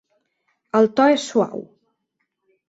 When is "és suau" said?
1.17-1.63